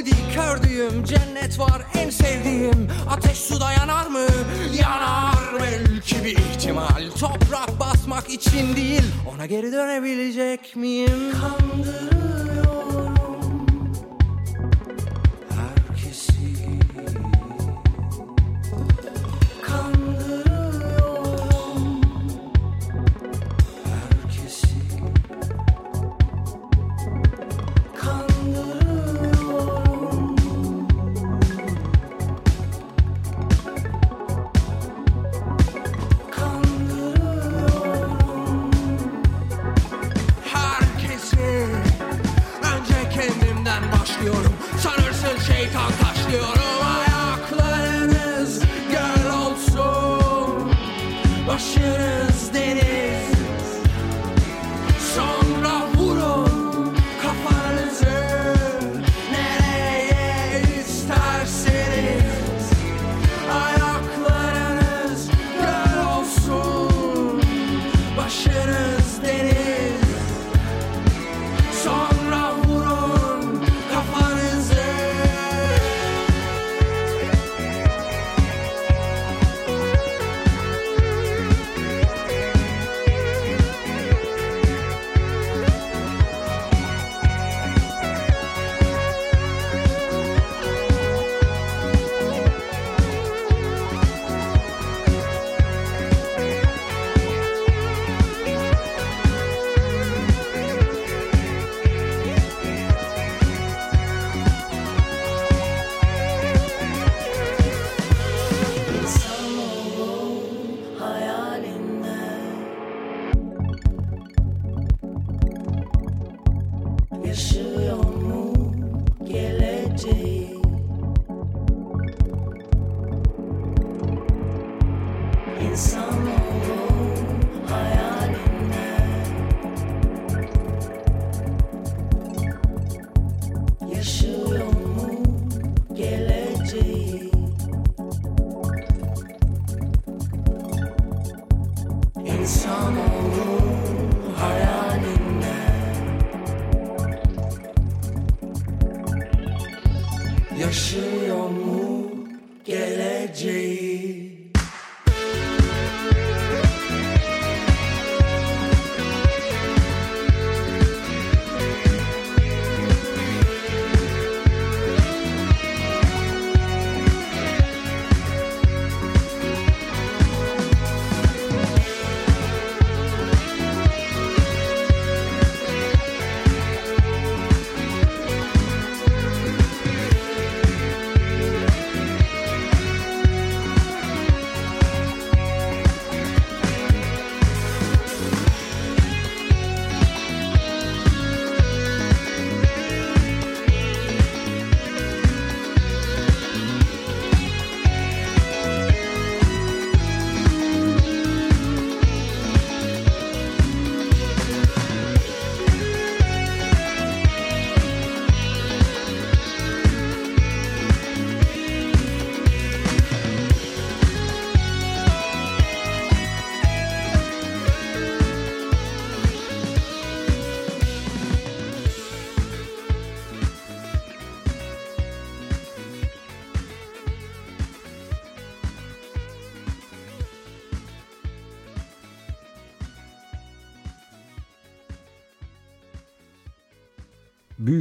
[0.00, 4.26] Bigudi, kördüğüm cennet var en sevdiğim Ateş suda yanar mı?
[4.80, 9.02] Yanar belki bir ihtimal Toprak basmak için değil
[9.34, 11.32] ona geri dönebilecek miyim?
[11.40, 12.29] Kandırıyorum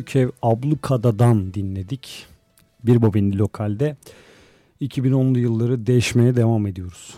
[0.10, 2.26] Büyük Ev Ablukada'dan dinledik.
[2.84, 3.98] Bir bobinli lokalde
[4.82, 7.16] 2010'lu yılları değişmeye devam ediyoruz.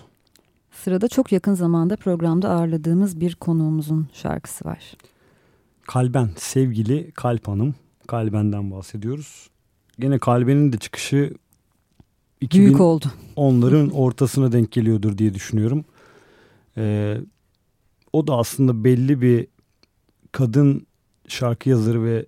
[0.71, 4.93] Sırada çok yakın zamanda programda ağırladığımız bir konuğumuzun şarkısı var.
[5.87, 7.75] Kalben, sevgili Kalp Hanım.
[8.07, 9.49] Kalben'den bahsediyoruz.
[9.99, 11.33] Gene Kalben'in de çıkışı
[12.53, 13.05] Büyük oldu.
[13.35, 15.85] onların ortasına denk geliyordur diye düşünüyorum.
[16.77, 17.17] Ee,
[18.13, 19.47] o da aslında belli bir
[20.31, 20.87] kadın
[21.27, 22.25] şarkı yazarı ve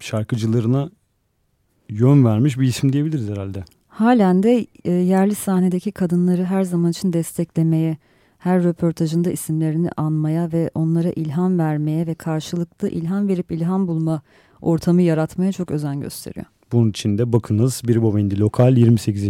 [0.00, 0.90] şarkıcılarına
[1.88, 3.64] yön vermiş bir isim diyebiliriz herhalde.
[3.88, 7.96] Halen de e, yerli sahnedeki kadınları her zaman için desteklemeye,
[8.38, 14.22] her röportajında isimlerini anmaya ve onlara ilham vermeye ve karşılıklı ilham verip ilham bulma
[14.60, 16.46] ortamı yaratmaya çok özen gösteriyor.
[16.72, 19.28] Bunun için de bakınız Bir Bobendi Lokal 28.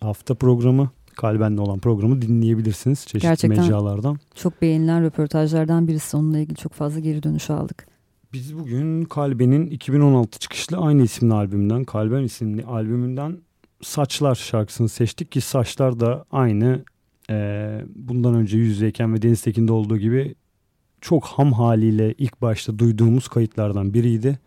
[0.00, 0.90] hafta programı.
[1.16, 3.64] Kalben'le olan programı dinleyebilirsiniz çeşitli Gerçekten.
[3.64, 4.18] mecralardan.
[4.34, 7.86] Çok beğenilen röportajlardan birisi onunla ilgili çok fazla geri dönüş aldık.
[8.32, 13.38] Biz bugün Kalben'in 2016 çıkışlı aynı isimli albümünden, Kalben isimli albümünden
[13.82, 16.84] Saçlar şarkısını seçtik ki Saçlar da aynı
[17.30, 20.34] e, bundan önce yüz yüzeyken ve Deniz Tekin'de olduğu gibi
[21.00, 24.38] çok ham haliyle ilk başta duyduğumuz kayıtlardan biriydi.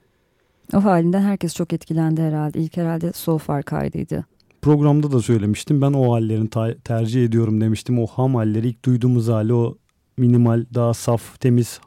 [0.73, 2.59] O halinden herkes çok etkilendi herhalde.
[2.59, 4.25] İlk herhalde So Far kaydıydı.
[4.61, 6.49] Programda da söylemiştim ben o hallerini
[6.83, 7.99] tercih ediyorum demiştim.
[7.99, 9.77] O ham halleri ilk duyduğumuz hali o
[10.17, 11.79] minimal daha saf temiz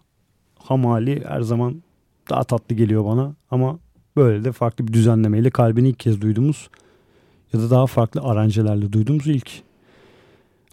[0.59, 1.83] ham hali her zaman
[2.29, 3.35] daha tatlı geliyor bana.
[3.51, 3.79] Ama
[4.17, 6.71] böyle de farklı bir düzenlemeyle kalbini ilk kez duyduğumuz
[7.53, 9.51] ya da daha farklı aranjelerle duyduğumuz ilk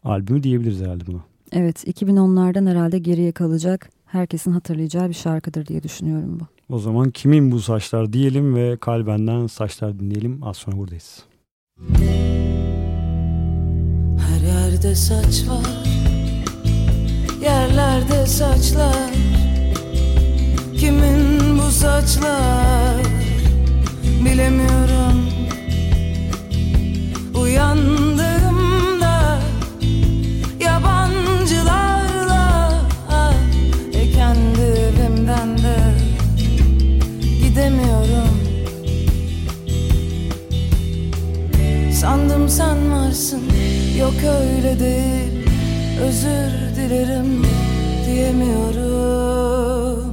[0.03, 1.19] albümü diyebiliriz herhalde buna.
[1.51, 6.75] Evet 2010'lardan herhalde geriye kalacak herkesin hatırlayacağı bir şarkıdır diye düşünüyorum bu.
[6.75, 10.43] O zaman kimin bu saçlar diyelim ve kalbenden saçlar dinleyelim.
[10.43, 11.23] Az sonra buradayız.
[14.19, 15.85] Her yerde saç var
[17.41, 19.11] Yerlerde saçlar
[20.77, 21.24] Kimin
[21.75, 23.03] saçlar
[24.25, 25.29] Bilemiyorum.
[27.35, 29.39] Uyandığımda
[30.59, 32.73] Yabancılarla
[33.93, 35.77] E kendi evimden de
[37.43, 38.39] Gidemiyorum.
[42.01, 43.41] Sandım sen varsın
[43.99, 45.49] Yok öyle değil.
[46.01, 47.45] Özür dilerim
[48.05, 50.04] diyemiyorum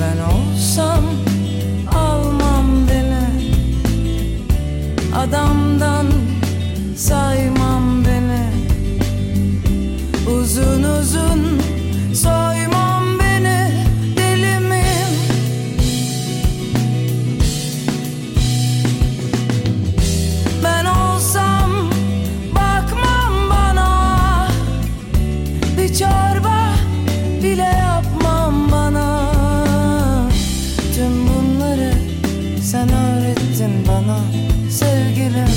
[0.00, 1.04] Ben olsam
[1.94, 3.28] almam beni
[5.16, 6.06] Adamdan
[6.96, 7.59] saymam
[34.10, 35.54] bana sevgilim.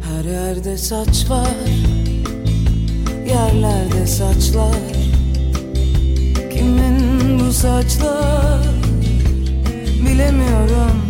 [0.00, 1.56] Her yerde saç var
[3.28, 4.74] Yerlerde saçlar.
[6.52, 8.62] Kimin bu saçlar?
[10.06, 11.02] Bilemiyorum.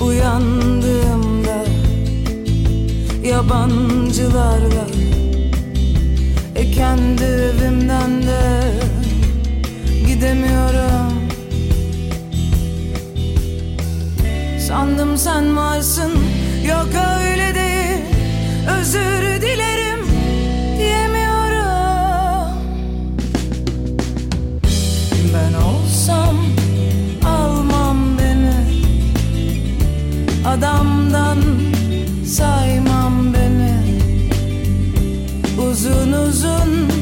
[0.00, 1.64] Uyandığımda
[3.24, 4.86] Yabancılarla
[6.76, 8.62] kendi evimden de
[10.06, 11.12] Gidemiyorum.
[14.68, 16.12] Sandım sen varsın
[16.68, 16.88] Yok
[17.20, 18.04] öyle değil.
[18.78, 20.06] Özür dilerim
[20.78, 22.58] Diyemiyorum.
[25.34, 26.36] Ben olsam
[27.26, 28.54] Almam beni
[30.48, 31.38] Adamdan
[32.26, 32.85] Saymam beni
[35.76, 36.95] Uzun uzun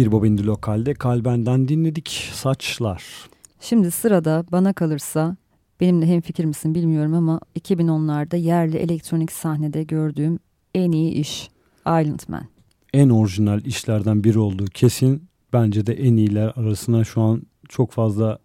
[0.00, 3.04] Bir Bobindi Lokal'de Kalben'den dinledik Saçlar.
[3.60, 5.36] Şimdi sırada bana kalırsa
[5.80, 10.38] benimle hemfikir misin bilmiyorum ama 2010'larda yerli elektronik sahnede gördüğüm
[10.74, 12.44] en iyi iş Island Man.
[12.94, 15.22] En orijinal işlerden biri olduğu kesin.
[15.52, 18.38] Bence de en iyiler arasına şu an çok fazla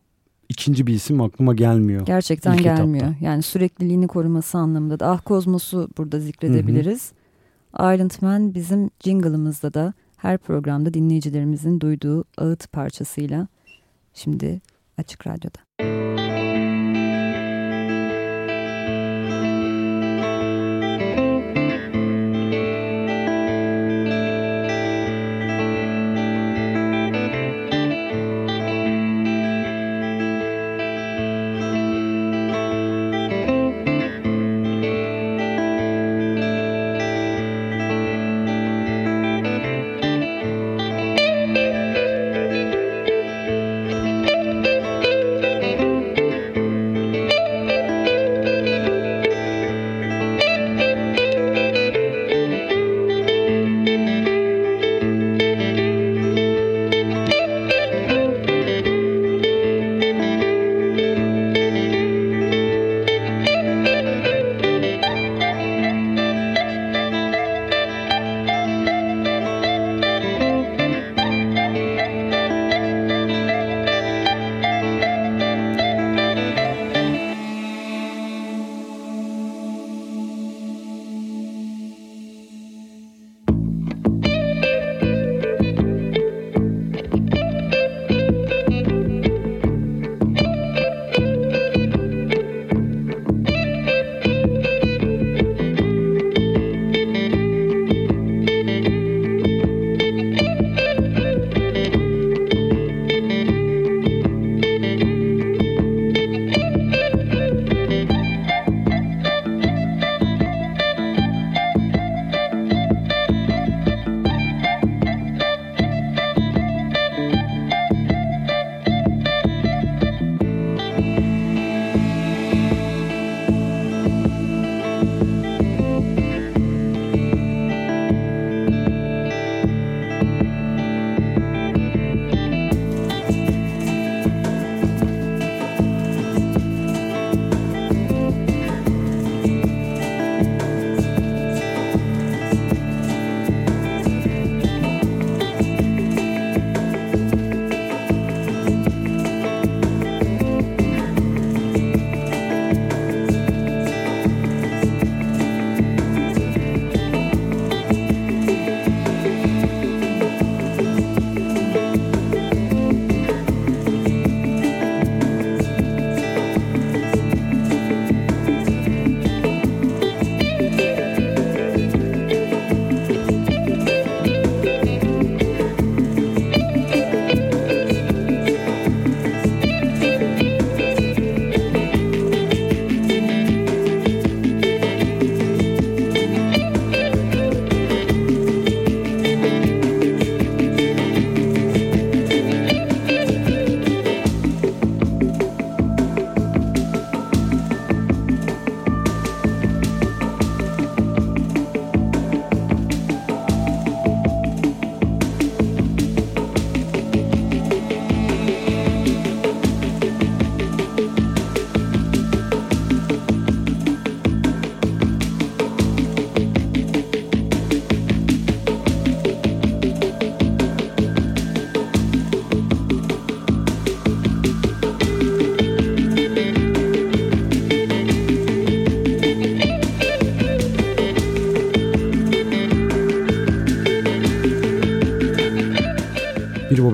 [0.49, 2.05] ikinci bir isim aklıma gelmiyor.
[2.05, 3.05] Gerçekten İlk gelmiyor.
[3.07, 3.25] etapta.
[3.25, 7.11] Yani sürekliliğini koruması anlamında da Ah Kozmos'u burada zikredebiliriz.
[7.73, 13.47] Island Man bizim jingle'ımızda da her programda dinleyicilerimizin duyduğu ağıt parçasıyla
[14.13, 14.61] şimdi
[14.97, 15.65] Açık Radyo'da.
[15.77, 16.44] Thank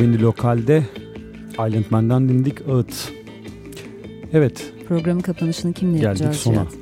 [0.02, 0.84] Bobindi Lokal'de
[1.54, 3.12] Island Man'dan dindik Ağıt.
[4.34, 4.74] Evet.
[4.88, 6.36] Programın kapanışını kimle geldik yapacağız?
[6.36, 6.54] sona.
[6.56, 6.74] Cihat?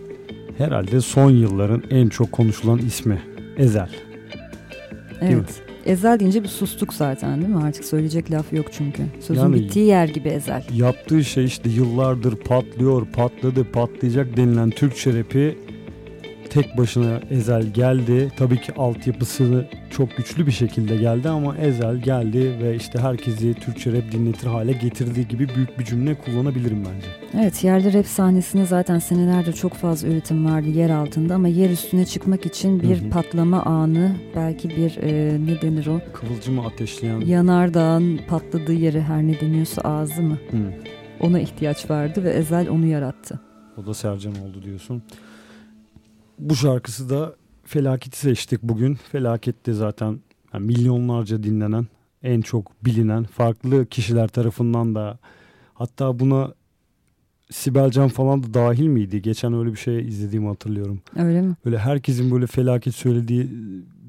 [0.57, 3.21] Herhalde son yılların en çok konuşulan ismi
[3.57, 3.89] Ezel.
[5.21, 5.37] Değil mi?
[5.37, 5.61] Evet.
[5.85, 7.63] Ezel deyince bir sustuk zaten değil mi?
[7.63, 9.03] Artık söyleyecek laf yok çünkü.
[9.19, 10.63] Sözün Yani- bittiği yer gibi Ezel.
[10.73, 15.57] Yaptığı şey işte yıllardır patlıyor, patladı, patlayacak denilen Türkçe rapi
[16.49, 18.31] tek başına Ezel geldi.
[18.37, 19.67] Tabii ki altyapısı
[19.99, 24.71] çok güçlü bir şekilde geldi ama Ezel geldi ve işte herkesi Türkçe rap dinletir hale
[24.71, 27.07] getirdiği gibi büyük bir cümle kullanabilirim bence.
[27.41, 32.05] Evet yerli rap sahnesinde zaten senelerdir çok fazla üretim vardı yer altında ama yer üstüne
[32.05, 33.09] çıkmak için bir Hı hı.
[33.09, 37.19] patlama anı belki bir e, ne denir o Kıvılcımı ateşleyen...
[37.19, 40.57] yanardağın patladığı yeri her ne deniyorsa ağzı mı Hı.
[41.19, 43.39] ona ihtiyaç vardı ve Ezel onu yarattı.
[43.77, 45.03] O da Sercan oldu diyorsun.
[46.39, 47.35] Bu şarkısı da
[47.69, 48.95] Felaket'i seçtik bugün.
[48.95, 50.19] Felaket de zaten
[50.53, 51.87] yani milyonlarca dinlenen,
[52.23, 55.19] en çok bilinen, farklı kişiler tarafından da
[55.73, 56.53] hatta buna
[57.51, 59.21] Sibel Can falan da dahil miydi?
[59.21, 61.01] Geçen öyle bir şey izlediğimi hatırlıyorum.
[61.15, 61.55] Öyle mi?
[61.65, 63.49] Böyle herkesin böyle felaket söylediği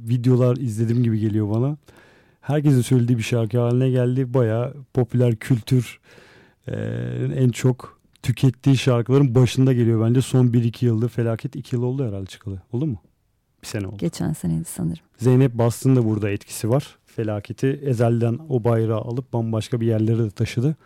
[0.08, 1.76] videolar izlediğim gibi geliyor bana.
[2.40, 4.34] Herkesin söylediği bir şarkı haline geldi.
[4.34, 6.00] Bayağı popüler kültür
[6.66, 6.74] e,
[7.36, 10.20] en çok tükettiği şarkıların başında geliyor bence.
[10.20, 12.62] Son 1-2 yıldır felaket 2 yıl oldu herhalde çıkalı.
[12.72, 12.98] Oldu mu?
[13.62, 13.96] Bir sene oldu.
[13.98, 15.04] Geçen seneydi sanırım.
[15.18, 16.98] Zeynep Bastın da burada etkisi var.
[17.06, 20.76] Felaketi Ezel'den o bayrağı alıp bambaşka bir yerlere de taşıdı.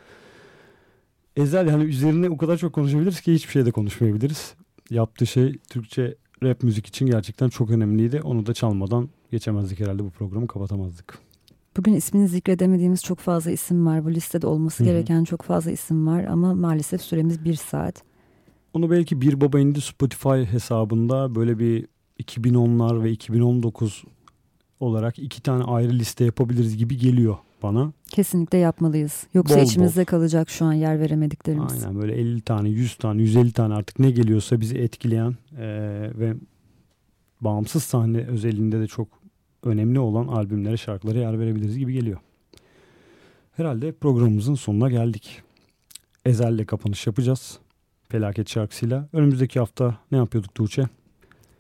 [1.37, 4.55] Ezel yani üzerine o kadar çok konuşabiliriz ki hiçbir şeyde konuşmayabiliriz.
[4.91, 8.21] Yaptığı şey Türkçe rap müzik için gerçekten çok önemliydi.
[8.25, 11.19] Onu da çalmadan geçemezdik herhalde bu programı kapatamazdık.
[11.77, 14.05] Bugün ismini zikredemediğimiz çok fazla isim var.
[14.05, 18.03] Bu listede olması gereken çok fazla isim var ama maalesef süremiz bir saat.
[18.75, 21.87] Onu belki Bir Baba indi Spotify hesabında böyle bir
[22.23, 24.05] 2010'lar ve 2019
[24.81, 27.93] olarak iki tane ayrı liste yapabiliriz gibi geliyor bana.
[28.07, 29.27] Kesinlikle yapmalıyız.
[29.35, 29.67] Yoksa Bol bol.
[29.67, 31.73] içimizde kalacak şu an yer veremediklerimiz.
[31.85, 36.35] Aynen böyle 50 tane, 100 tane, 150 tane artık ne geliyorsa bizi etkileyen eee, ve
[37.41, 39.09] bağımsız sahne özelinde de çok
[39.63, 42.19] önemli olan albümlere, şarkılara yer verebiliriz gibi geliyor.
[43.53, 45.43] Herhalde programımızın sonuna geldik.
[46.25, 47.59] Ezel'le kapanış yapacağız.
[48.09, 49.09] Felaket şarkısıyla.
[49.13, 50.85] Önümüzdeki hafta ne yapıyorduk Tuğçe?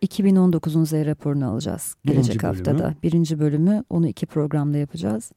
[0.02, 1.96] 2019'un Z raporunu alacağız.
[2.06, 2.56] Birinci Gelecek bölümü.
[2.56, 2.94] haftada.
[3.02, 5.32] Birinci bölümü onu iki programda yapacağız.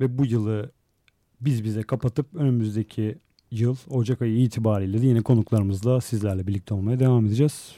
[0.00, 0.70] Ve bu yılı
[1.40, 3.18] biz bize kapatıp önümüzdeki
[3.50, 7.72] yıl Ocak ayı itibariyle de yine konuklarımızla sizlerle birlikte olmaya devam edeceğiz.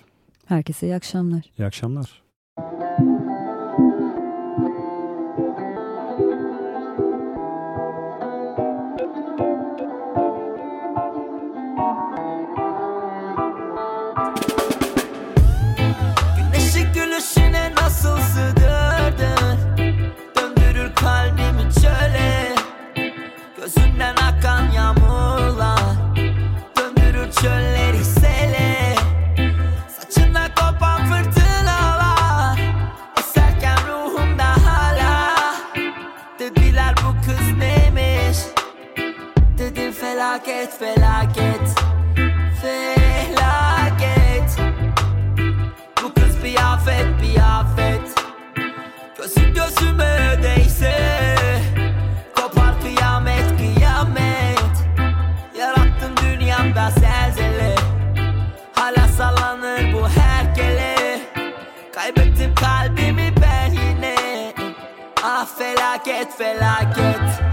[0.47, 1.45] Herkese iyi akşamlar.
[1.59, 2.23] İyi akşamlar.
[2.59, 3.06] Güneşi
[40.47, 41.69] felaket felaket
[42.63, 44.59] Felaket.
[46.03, 48.25] Bu kız bir afet bir afet
[49.19, 50.95] Gözü gözüme değse
[52.37, 54.87] Kopar kıyamet kıyamet.
[55.59, 57.75] Yarattın dünyamda zelzele.
[58.75, 61.21] Hala sallanır bu herkele.
[61.95, 64.17] Kaybettim kalbimi ben yine.
[65.23, 67.46] Ah felaket felaket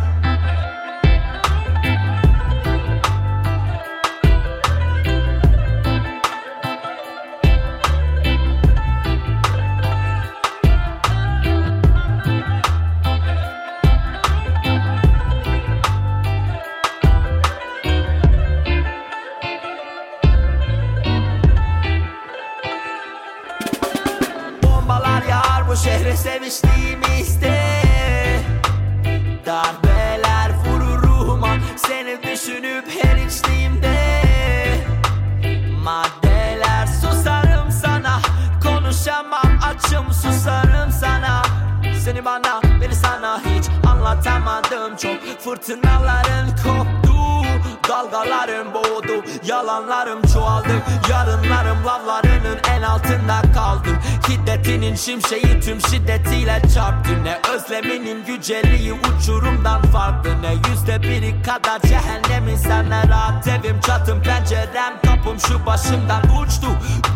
[26.13, 27.59] bu şehre seviştiğimizde
[29.45, 33.95] Darbeler vurur ruhuma Seni düşünüp her içtiğimde.
[35.83, 38.19] Maddeler susarım sana
[38.63, 41.41] Konuşamam açım susarım sana.
[42.03, 44.95] Seni bana beni sana hiç anlatamadım.
[44.95, 46.92] Çok fırtınaların koptu
[47.93, 50.73] Dalgalarım boğdu Yalanlarım çoğaldı.
[51.09, 53.89] Yarınlarım lavlarının en altında kaldı
[54.29, 57.23] Hiddetinin şimşeği tüm şiddetiyle çarptı.
[57.23, 63.79] Ne özleminin güceliği uçurumdan farklı Ne yüzde biri kadar cehennemin senle rahat evim.
[63.79, 66.67] Çatım pencerem kapım şu başımdan uçtu.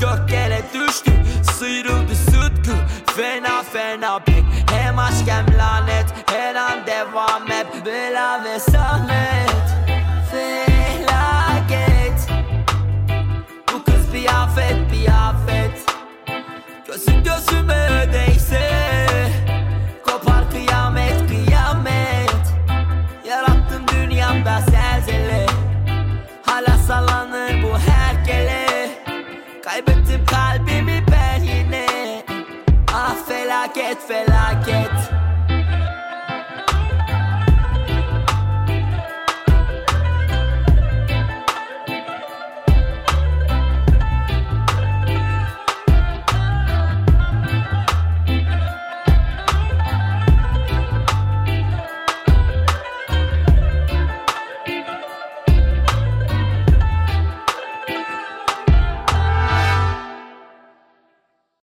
[0.01, 1.11] Göklere düştü
[1.53, 2.75] Sıyrıldı sıtkı
[3.15, 9.66] Fena fena pek Hem aşk hem lanet Her an devam hep Bela ve zahmet
[14.57, 15.85] afet bir afet
[16.87, 18.71] Gözün gözüme değse
[20.05, 22.55] Kopar kıyamet kıyamet.
[23.27, 25.45] Yarattım dünyamda zelzele.
[26.45, 28.89] Hala sallanır bu herkele.
[29.63, 31.85] Kaybettim kalbimi ben yine.
[32.93, 34.96] Ah felaket felaket